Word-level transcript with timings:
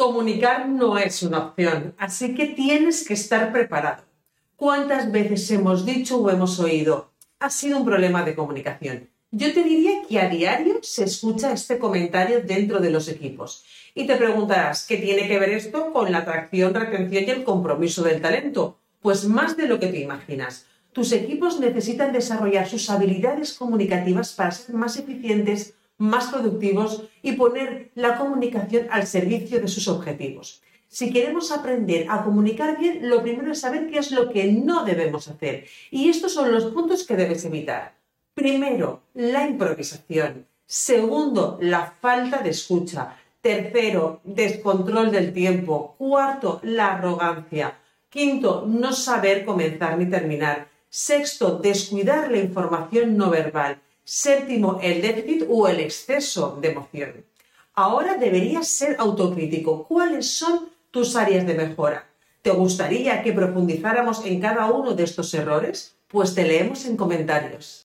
Comunicar 0.00 0.66
no 0.66 0.96
es 0.96 1.22
una 1.22 1.40
opción, 1.40 1.94
así 1.98 2.34
que 2.34 2.46
tienes 2.46 3.06
que 3.06 3.12
estar 3.12 3.52
preparado. 3.52 4.02
¿Cuántas 4.56 5.12
veces 5.12 5.50
hemos 5.50 5.84
dicho 5.84 6.16
o 6.16 6.30
hemos 6.30 6.58
oído? 6.58 7.12
Ha 7.38 7.50
sido 7.50 7.76
un 7.76 7.84
problema 7.84 8.22
de 8.22 8.34
comunicación. 8.34 9.10
Yo 9.30 9.52
te 9.52 9.62
diría 9.62 10.00
que 10.08 10.18
a 10.18 10.30
diario 10.30 10.78
se 10.80 11.04
escucha 11.04 11.52
este 11.52 11.78
comentario 11.78 12.40
dentro 12.40 12.80
de 12.80 12.88
los 12.88 13.08
equipos. 13.08 13.66
Y 13.94 14.06
te 14.06 14.16
preguntarás, 14.16 14.86
¿qué 14.86 14.96
tiene 14.96 15.28
que 15.28 15.38
ver 15.38 15.50
esto 15.50 15.92
con 15.92 16.10
la 16.10 16.20
atracción, 16.20 16.72
retención 16.72 17.24
y 17.24 17.30
el 17.32 17.44
compromiso 17.44 18.02
del 18.02 18.22
talento? 18.22 18.78
Pues 19.02 19.26
más 19.26 19.58
de 19.58 19.68
lo 19.68 19.78
que 19.78 19.88
te 19.88 20.00
imaginas. 20.00 20.64
Tus 20.92 21.12
equipos 21.12 21.60
necesitan 21.60 22.10
desarrollar 22.10 22.66
sus 22.66 22.88
habilidades 22.88 23.52
comunicativas 23.52 24.32
para 24.32 24.50
ser 24.50 24.74
más 24.74 24.96
eficientes, 24.96 25.74
más 26.00 26.28
productivos 26.28 27.04
y 27.22 27.32
poner 27.32 27.90
la 27.94 28.16
comunicación 28.16 28.88
al 28.90 29.06
servicio 29.06 29.60
de 29.60 29.68
sus 29.68 29.86
objetivos. 29.86 30.62
Si 30.88 31.12
queremos 31.12 31.52
aprender 31.52 32.06
a 32.08 32.24
comunicar 32.24 32.76
bien, 32.78 33.08
lo 33.08 33.22
primero 33.22 33.52
es 33.52 33.60
saber 33.60 33.88
qué 33.88 33.98
es 33.98 34.10
lo 34.10 34.28
que 34.28 34.50
no 34.50 34.84
debemos 34.84 35.28
hacer. 35.28 35.66
Y 35.90 36.08
estos 36.08 36.32
son 36.32 36.50
los 36.50 36.64
puntos 36.66 37.06
que 37.06 37.16
debes 37.16 37.44
evitar. 37.44 37.94
Primero, 38.34 39.02
la 39.14 39.46
improvisación. 39.46 40.46
Segundo, 40.66 41.58
la 41.60 41.94
falta 42.00 42.38
de 42.38 42.50
escucha. 42.50 43.16
Tercero, 43.40 44.20
descontrol 44.24 45.12
del 45.12 45.32
tiempo. 45.32 45.94
Cuarto, 45.98 46.60
la 46.64 46.94
arrogancia. 46.94 47.78
Quinto, 48.08 48.64
no 48.66 48.92
saber 48.92 49.44
comenzar 49.44 49.96
ni 49.98 50.06
terminar. 50.06 50.68
Sexto, 50.88 51.58
descuidar 51.58 52.32
la 52.32 52.38
información 52.38 53.16
no 53.16 53.30
verbal. 53.30 53.80
Séptimo, 54.12 54.80
el 54.82 55.00
déficit 55.02 55.44
o 55.48 55.68
el 55.68 55.78
exceso 55.78 56.58
de 56.60 56.72
emoción. 56.72 57.24
Ahora 57.74 58.16
deberías 58.16 58.66
ser 58.66 58.96
autocrítico. 58.98 59.86
¿Cuáles 59.86 60.26
son 60.26 60.68
tus 60.90 61.14
áreas 61.14 61.46
de 61.46 61.54
mejora? 61.54 62.08
¿Te 62.42 62.50
gustaría 62.50 63.22
que 63.22 63.32
profundizáramos 63.32 64.26
en 64.26 64.40
cada 64.40 64.68
uno 64.72 64.94
de 64.94 65.04
estos 65.04 65.32
errores? 65.32 65.94
Pues 66.08 66.34
te 66.34 66.42
leemos 66.42 66.86
en 66.86 66.96
comentarios. 66.96 67.78